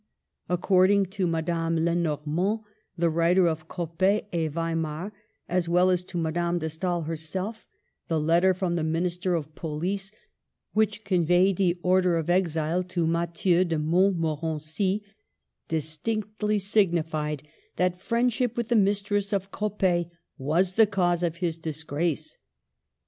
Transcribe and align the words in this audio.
Accord 0.49 0.89
ing 0.89 1.05
to 1.05 1.27
Madame 1.27 1.75
Lenormant, 1.85 2.61
the 2.97 3.11
writer 3.11 3.45
of 3.47 3.67
Coppet 3.67 4.27
et 4.33 4.47
Weimar, 4.51 5.13
as 5.47 5.69
well 5.69 5.91
as 5.91 6.03
to 6.05 6.17
Madame 6.17 6.57
de 6.57 6.71
Stael 6.71 7.01
her 7.01 7.15
self, 7.15 7.67
the 8.07 8.19
letter 8.19 8.55
from 8.55 8.75
the 8.75 8.83
Minister 8.83 9.35
of 9.35 9.53
Police 9.53 10.11
which 10.73 11.03
conveyed 11.03 11.57
the 11.57 11.77
order 11.83 12.17
of 12.17 12.31
exile 12.31 12.81
to 12.81 13.05
Mathieu 13.05 13.63
de 13.63 13.77
Mont 13.77 14.17
morency 14.19 15.01
distinctly 15.67 16.57
signified 16.57 17.47
that 17.75 17.99
friendship 18.01 18.57
with 18.57 18.69
the 18.69 18.75
mistress 18.75 19.31
of 19.31 19.51
Coppet 19.51 20.09
was 20.35 20.73
the 20.77 20.87
cause 20.87 21.21
of 21.21 21.35
his 21.35 21.59
dis 21.59 21.83
grace. 21.83 22.37